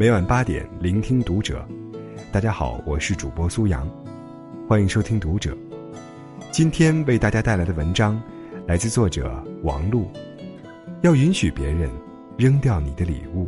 [0.00, 1.62] 每晚八点，聆听读者。
[2.32, 3.86] 大家好，我是主播苏阳，
[4.66, 5.54] 欢迎收听读者。
[6.50, 8.18] 今天为大家带来的文章
[8.66, 9.30] 来自作者
[9.62, 10.10] 王璐。
[11.02, 11.90] 要允许别人
[12.38, 13.46] 扔掉你的礼物。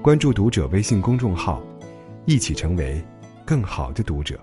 [0.00, 1.60] 关注读者微信公众号，
[2.26, 3.04] 一起成为
[3.44, 4.38] 更好的读者。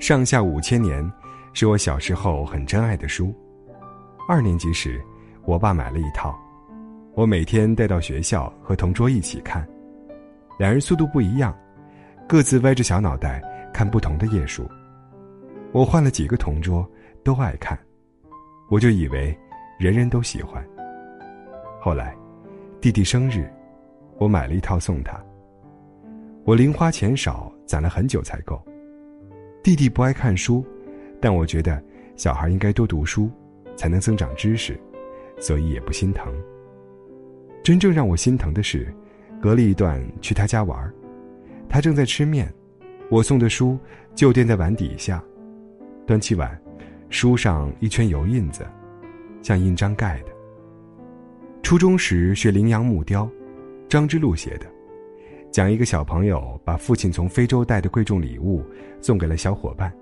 [0.00, 1.08] 上下五千年
[1.52, 3.32] 是我小时候很珍爱的书。
[4.28, 5.00] 二年级时，
[5.44, 6.36] 我爸买了一套，
[7.16, 9.66] 我每天带到学校和同桌一起看。
[10.58, 11.56] 两人速度不一样，
[12.28, 14.68] 各自歪着小脑袋看不同的页数。
[15.72, 16.86] 我换了几个同桌，
[17.24, 17.78] 都爱看，
[18.68, 19.34] 我就以为
[19.78, 20.62] 人人都喜欢。
[21.80, 22.14] 后来，
[22.82, 23.50] 弟弟生日，
[24.18, 25.18] 我买了一套送他。
[26.44, 28.62] 我零花钱少，攒了很久才够。
[29.62, 30.62] 弟弟不爱看书，
[31.18, 31.82] 但我觉得
[32.14, 33.30] 小孩应该多读书，
[33.74, 34.78] 才能增长知识，
[35.40, 36.30] 所以也不心疼。
[37.66, 38.94] 真正让我心疼的是，
[39.42, 40.94] 隔了一段去他家玩，
[41.68, 42.48] 他正在吃面，
[43.10, 43.76] 我送的书
[44.14, 45.20] 就垫在碗底下，
[46.06, 46.56] 端起碗，
[47.10, 48.64] 书上一圈油印子，
[49.42, 50.26] 像印章盖的。
[51.60, 53.28] 初中时学羚羊木雕，
[53.88, 54.66] 张之路写的。
[55.50, 58.64] 讲一个小朋友把父亲从非洲带的贵重礼物
[59.00, 59.92] 送给了小伙伴，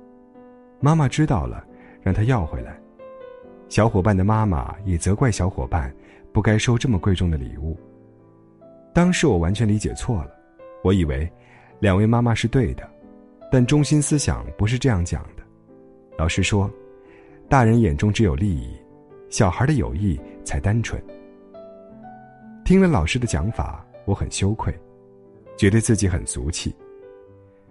[0.80, 1.64] 妈妈知道了，
[2.02, 2.78] 让他要回来。
[3.70, 5.90] 小伙伴的妈妈也责怪小伙伴
[6.34, 7.78] 不该收这么贵重的礼物。
[8.92, 10.32] 当时我完全理解错了，
[10.82, 11.30] 我以为
[11.78, 12.82] 两位妈妈是对的，
[13.52, 15.44] 但中心思想不是这样讲的。
[16.18, 16.68] 老师说，
[17.48, 18.76] 大人眼中只有利益，
[19.30, 21.00] 小孩的友谊才单纯。
[22.64, 24.76] 听了老师的讲法，我很羞愧。
[25.56, 26.74] 觉得自己很俗气，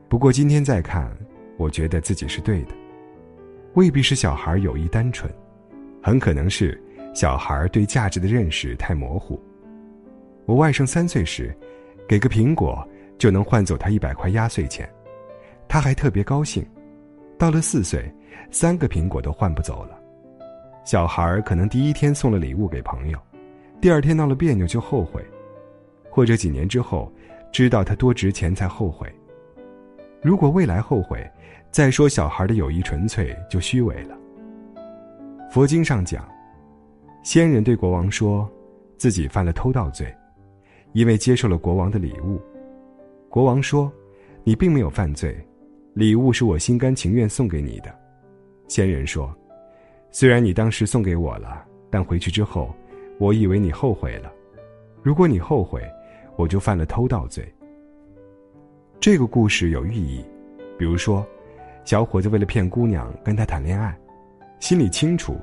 [0.08, 1.11] 不过今天再看，
[1.58, 2.73] 我觉得自己是对的。
[3.73, 5.30] 未必是小孩友谊单纯，
[6.02, 6.81] 很可能是
[7.14, 9.42] 小孩对价值的认识太模糊。
[10.45, 11.55] 我外甥三岁时，
[12.08, 14.89] 给个苹果就能换走他一百块压岁钱，
[15.67, 16.65] 他还特别高兴。
[17.38, 18.11] 到了四岁，
[18.52, 19.99] 三个苹果都换不走了。
[20.83, 23.20] 小孩可能第一天送了礼物给朋友，
[23.80, 25.23] 第二天闹了别扭就后悔，
[26.09, 27.11] 或者几年之后。
[27.54, 29.08] 知道它多值钱才后悔。
[30.23, 31.23] 如果未来后悔，
[31.70, 34.17] 再说小孩的友谊纯粹就虚伪了。
[35.52, 36.27] 佛经上讲，
[37.23, 38.48] 仙人对国王说，
[38.98, 40.14] 自己犯了偷盗罪，
[40.92, 42.39] 因为接受了国王的礼物。
[43.30, 43.89] 国王说，
[44.44, 45.33] 你并没有犯罪，
[45.94, 47.98] 礼物是我心甘情愿送给你的。
[48.67, 49.33] 仙人说，
[50.12, 52.76] 虽然你当时送给我了，但回去之后，
[53.20, 54.30] 我以为你后悔了。
[55.02, 55.82] 如果你后悔，
[56.36, 57.50] 我就犯了偷盗罪。
[59.00, 60.22] 这个故事有寓意，
[60.78, 61.26] 比如说，
[61.86, 63.98] 小伙子为了骗姑娘跟他谈恋爱，
[64.60, 65.38] 心里清楚，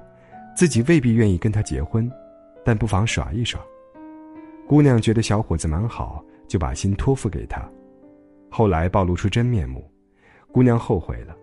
[0.61, 2.07] 自己未必愿意跟他结婚，
[2.63, 3.59] 但不妨耍一耍。
[4.69, 7.67] 姑娘觉得小伙子蛮好，就把心托付给他。
[8.51, 9.91] 后来暴露出真面目，
[10.53, 11.35] 姑娘后悔了。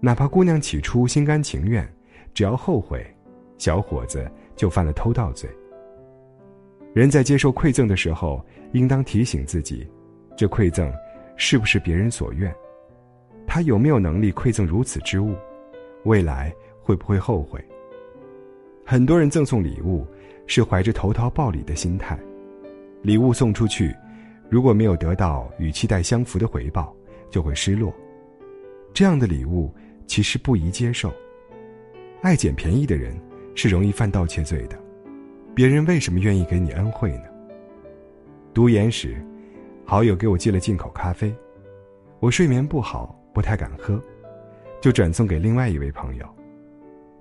[0.00, 1.88] 哪怕姑娘起初心甘情愿，
[2.34, 3.06] 只要后悔，
[3.56, 5.48] 小伙子就犯了偷盗罪。
[6.92, 9.88] 人在接受馈赠的时候，应当提醒自己，
[10.36, 10.92] 这馈赠
[11.36, 12.52] 是不是别人所愿？
[13.46, 15.36] 他有没有能力馈赠如此之物？
[16.02, 16.52] 未来
[16.82, 17.64] 会不会后悔？
[18.90, 20.06] 很多人赠送礼物
[20.46, 22.18] 是怀着投桃报李的心态，
[23.02, 23.94] 礼物送出去，
[24.48, 26.96] 如果没有得到与期待相符的回报，
[27.28, 27.92] 就会失落。
[28.94, 29.70] 这样的礼物
[30.06, 31.12] 其实不宜接受。
[32.22, 33.14] 爱捡便宜的人
[33.54, 34.78] 是容易犯盗窃罪的。
[35.54, 37.24] 别人为什么愿意给你恩惠呢？
[38.54, 39.22] 读研时，
[39.84, 41.30] 好友给我寄了进口咖啡，
[42.20, 44.02] 我睡眠不好，不太敢喝，
[44.80, 46.26] 就转送给另外一位朋友。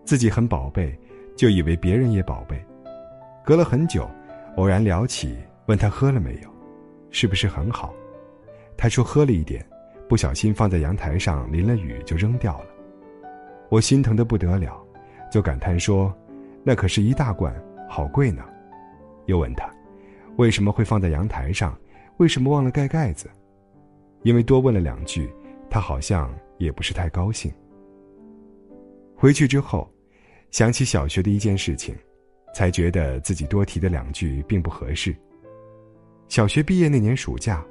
[0.06, 0.97] 自己很宝贝，
[1.37, 2.61] 就以为别人也宝贝。
[3.45, 4.09] 隔了很久，
[4.57, 5.37] 偶然聊起，
[5.67, 6.49] 问他喝了没有，
[7.11, 7.93] 是不是很好？
[8.75, 9.65] 他说喝了一点，
[10.09, 12.67] 不小心放在阳台上淋了雨就扔掉了。
[13.69, 14.77] 我心疼的不得了，
[15.31, 16.13] 就感叹说
[16.63, 17.55] ：“那可是一大罐。”
[17.89, 18.43] 好贵呢，
[19.27, 19.69] 又问他，
[20.35, 21.73] 为什么会放在阳台上？
[22.17, 23.29] 为什么忘了盖盖子？
[24.23, 25.31] 因为多问了两句，
[25.69, 27.50] 他好像也不是太高兴。
[29.15, 29.89] 回去之后，
[30.51, 31.95] 想起小学的一件事情，
[32.53, 35.15] 才觉得自己多提的两句并不合适。
[36.27, 37.63] 小学毕业那年暑假，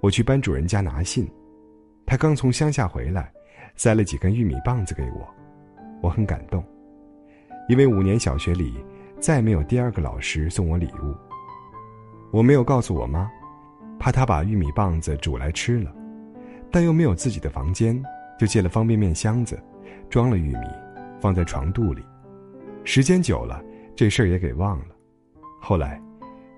[0.00, 1.28] 我去班主任家拿信，
[2.06, 3.32] 他刚从乡下回来，
[3.76, 5.28] 塞了几根玉米棒子给我，
[6.02, 6.62] 我很感动，
[7.68, 8.74] 因为五年小学里。
[9.20, 11.14] 再没有第二个老师送我礼物。
[12.30, 13.30] 我没有告诉我妈，
[13.98, 15.90] 怕她把玉米棒子煮来吃了，
[16.70, 18.02] 但又没有自己的房间，
[18.38, 19.58] 就借了方便面箱子，
[20.10, 20.66] 装了玉米，
[21.22, 22.04] 放在床肚里。
[22.84, 23.62] 时间久了，
[23.96, 24.94] 这事儿也给忘了。
[25.58, 26.00] 后来，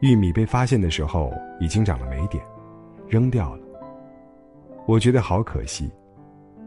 [0.00, 2.44] 玉米被发现的时候已经长了霉点，
[3.08, 3.62] 扔掉了。
[4.86, 5.90] 我觉得好可惜。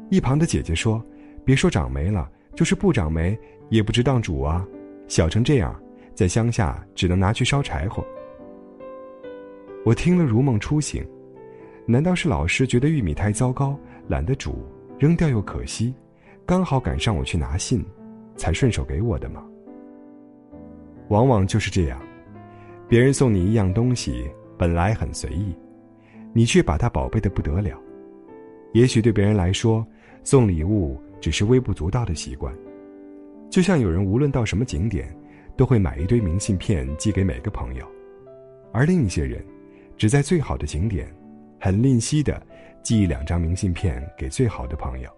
[0.09, 1.03] 一旁的姐姐说
[1.45, 3.37] ：“别说长霉了，就是不长霉，
[3.69, 4.65] 也不值当煮啊。
[5.07, 5.77] 小成这样，
[6.15, 8.03] 在乡下只能拿去烧柴火。”
[9.85, 11.05] 我听了如梦初醒，
[11.85, 13.77] 难道是老师觉得玉米太糟糕，
[14.07, 14.65] 懒得煮，
[14.97, 15.93] 扔掉又可惜，
[16.45, 17.85] 刚好赶上我去拿信，
[18.35, 19.45] 才顺手给我的吗？
[21.09, 22.01] 往往就是这样，
[22.87, 25.53] 别人送你一样东西，本来很随意，
[26.33, 27.77] 你却把它宝贝的不得了。
[28.73, 29.85] 也许对别人来说，
[30.23, 32.53] 送礼物只是微不足道的习惯，
[33.49, 35.13] 就像有人无论到什么景点，
[35.57, 37.85] 都会买一堆明信片寄给每个朋友，
[38.71, 39.43] 而另一些人。
[39.97, 41.13] 只在最好的景点，
[41.59, 42.41] 很吝惜的
[42.81, 45.09] 寄两张明信片给最好的朋友。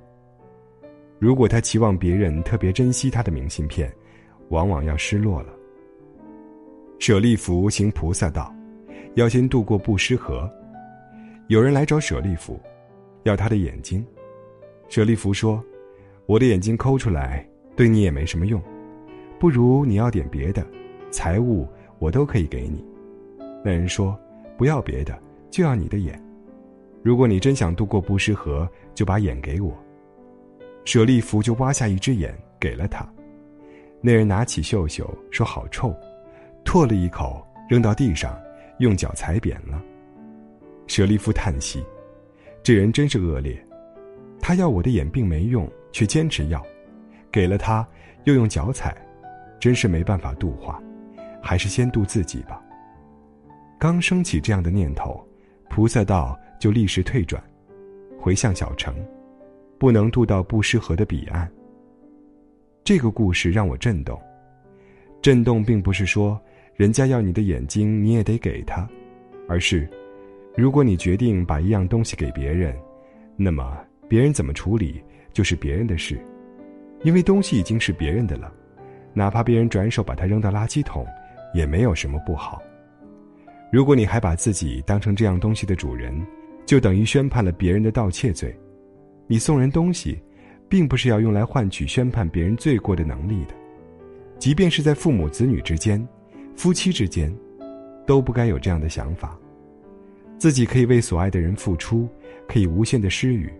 [1.19, 3.93] 如果他期望别人特别珍惜他的明信片，
[4.49, 5.53] 往往要失落了。
[7.01, 8.53] 舍利弗行菩萨道，
[9.15, 10.47] 要先渡过布施河。
[11.47, 12.61] 有人来找舍利弗，
[13.23, 14.05] 要他的眼睛。
[14.87, 15.59] 舍利弗说
[16.27, 17.43] ：“我的眼睛抠出来，
[17.75, 18.61] 对你也没什么用，
[19.39, 20.63] 不如你要点别的，
[21.09, 21.67] 财物
[21.97, 22.85] 我都可以给你。”
[23.65, 24.15] 那人说。
[24.55, 25.17] 不要别的，
[25.49, 26.23] 就要你的眼。
[27.01, 29.75] 如果你真想渡过布施河，就把眼给我。
[30.85, 33.03] 舍利弗就挖下一只眼给了他。
[34.01, 35.91] 那人拿起嗅嗅，说好臭，
[36.71, 38.41] 唾了一口扔到地上，
[38.77, 39.83] 用脚踩扁了。
[40.87, 41.83] 舍利弗叹息：
[42.63, 43.61] 这人真是恶劣。
[44.39, 46.65] 他要我的眼并没用，却坚持要，
[47.29, 47.85] 给了他
[48.23, 48.95] 又用脚踩，
[49.59, 50.81] 真是没办法度化，
[51.43, 52.63] 还是先度自己吧。
[53.77, 55.21] 刚升起这样的念头，
[55.69, 57.43] 菩萨道就立时退转，
[58.17, 58.95] 回向小城，
[59.77, 61.51] 不能渡到布施河的彼岸。
[62.81, 64.17] 这个故事让我震动，
[65.21, 66.41] 震动并不是说
[66.75, 68.87] 人家要你的眼睛你也得给他，
[69.47, 69.87] 而是，
[70.55, 72.75] 如果你决定把一样东西给别人，
[73.35, 73.77] 那么
[74.07, 75.01] 别人怎么处理
[75.31, 76.19] 就是别人的事，
[77.03, 78.51] 因为东西已经是别人的了，
[79.13, 81.05] 哪怕别人转手把它扔到垃圾桶，
[81.53, 82.61] 也没有什么不好。
[83.71, 86.13] 如果你还把自己当成这样东西的主人，
[86.65, 88.53] 就等于宣判了别人的盗窃罪。
[89.27, 90.21] 你送人东西，
[90.67, 93.55] 并不是要用来换取宣判别人罪过的能力的。
[94.37, 96.05] 即便是在父母子女之间、
[96.61, 97.35] 夫妻之间，
[98.05, 99.35] 都不该有这样的想法。
[100.37, 102.07] 自己可以为所爱的人付出，
[102.47, 103.51] 可以无限的施予，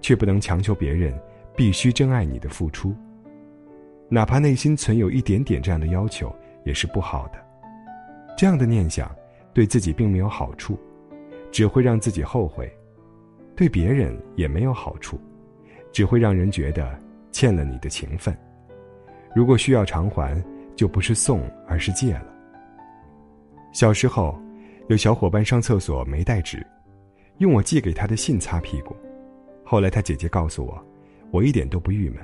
[0.00, 1.12] 却不能强求别人
[1.54, 2.94] 必须珍爱你的付出。
[4.08, 6.34] 哪怕内心存有一点点这样的要求，
[6.64, 7.38] 也是不好的。
[8.34, 9.14] 这样的念想。
[9.52, 10.78] 对自己并没有好处，
[11.52, 12.66] 只会让自己后悔；
[13.54, 15.20] 对别人也没有好处，
[15.92, 16.98] 只会让人觉得
[17.30, 18.34] 欠了你的情分。
[19.34, 20.42] 如果需要偿还，
[20.74, 22.37] 就不是送，而是借了。
[23.78, 24.36] 小时候，
[24.88, 26.66] 有小伙伴上厕所没带纸，
[27.36, 28.96] 用我寄给他的信擦屁股。
[29.64, 30.84] 后来他姐姐告诉我，
[31.30, 32.18] 我一点都不郁闷，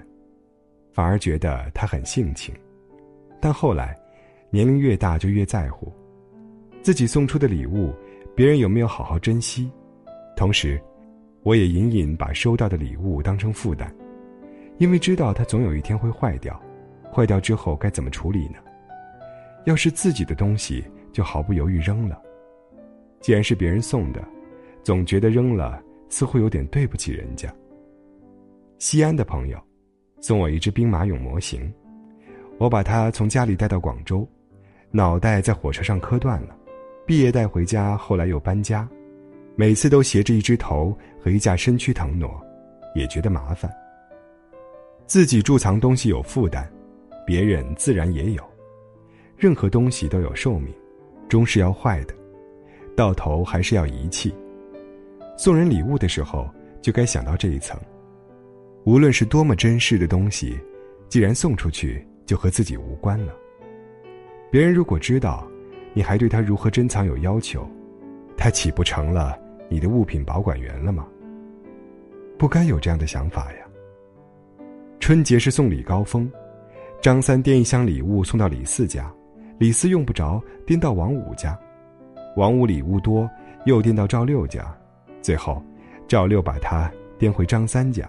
[0.91, 2.53] 反而觉得他很性情。
[3.41, 3.97] 但后来，
[4.51, 5.93] 年龄越大就越在乎。
[6.83, 7.95] 自己送出的礼物，
[8.35, 9.71] 别人有没有好好珍惜？
[10.37, 10.83] 同时，
[11.45, 13.89] 我也隐隐把收到的礼物当成负担，
[14.79, 16.61] 因为知道它总有一天会坏掉，
[17.13, 18.57] 坏掉之后该怎么处理呢？
[19.67, 20.85] 要是自己的东西，
[21.15, 22.17] 就毫不犹豫扔了；
[23.21, 24.23] 既然是别人送的，
[24.83, 27.51] 总觉得扔了似乎有点对不起人家。
[28.79, 29.59] 西安的朋友
[30.21, 31.73] 送我一只兵马俑模型，
[32.59, 34.29] 我把它从家里带到广州，
[34.91, 36.55] 脑袋在火车上磕断了。
[37.07, 38.89] 毕业带回家，后来又搬家，
[39.55, 42.29] 每次都携着一只头和一架身躯腾挪，
[42.95, 43.71] 也觉得麻烦。
[45.07, 46.69] 自己贮藏东西有负担，
[47.27, 48.43] 别人自然也有。
[49.37, 50.75] 任何东西都有寿命，
[51.35, 52.15] 终是要坏的，
[52.97, 54.33] 到头还是要遗弃。
[55.37, 56.49] 送人礼物的时候，
[56.81, 57.77] 就该想到这一层。
[58.85, 60.57] 无论是多么珍视的东西，
[61.09, 63.35] 既然送出去，就和自己无关了。
[64.49, 65.45] 别人如果知道。
[65.97, 67.69] 你还对他如何珍藏有要求，
[68.37, 69.39] 他岂不成了
[69.69, 71.07] 你的物品保管员了吗？
[72.37, 73.59] 不该有这样的想法呀。
[74.99, 76.29] 春节是送礼高峰，
[77.01, 79.09] 张三掂一箱礼物送到李四家，
[79.59, 81.59] 李四用不着颠到王五家，
[82.37, 83.29] 王五礼物多
[83.67, 84.77] 又颠到赵六家，
[85.23, 85.63] 最后
[86.09, 88.09] 赵六把他颠回张三家。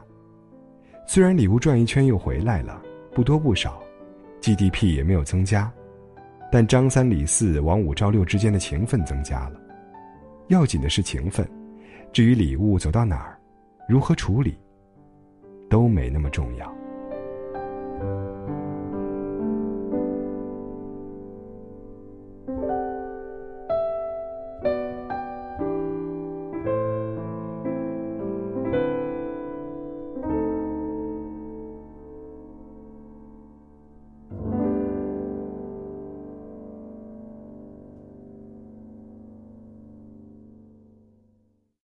[1.06, 2.82] 虽然礼物转一圈又回来了，
[3.14, 3.80] 不多不少
[4.42, 5.72] ，GDP 也没有增加。
[6.52, 9.60] 但张三李四王五赵六之间的情分增加了，
[10.48, 11.48] 要紧的是情分，
[12.12, 13.38] 至于礼物走到哪儿，
[13.88, 14.58] 如何处理，
[15.70, 16.85] 都没那么重要。